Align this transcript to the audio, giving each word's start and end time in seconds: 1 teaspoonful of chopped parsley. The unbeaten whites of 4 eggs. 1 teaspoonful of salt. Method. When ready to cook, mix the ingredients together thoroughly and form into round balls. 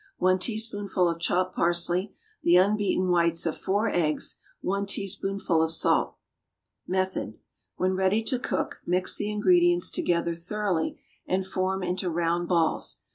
1 0.17 0.39
teaspoonful 0.39 1.07
of 1.07 1.19
chopped 1.19 1.55
parsley. 1.55 2.11
The 2.41 2.55
unbeaten 2.57 3.09
whites 3.09 3.45
of 3.45 3.55
4 3.55 3.87
eggs. 3.89 4.39
1 4.61 4.87
teaspoonful 4.87 5.61
of 5.61 5.71
salt. 5.71 6.15
Method. 6.87 7.37
When 7.75 7.93
ready 7.93 8.23
to 8.23 8.39
cook, 8.39 8.81
mix 8.83 9.15
the 9.15 9.29
ingredients 9.29 9.91
together 9.91 10.33
thoroughly 10.33 10.99
and 11.27 11.45
form 11.45 11.83
into 11.83 12.09
round 12.09 12.47
balls. 12.47 13.01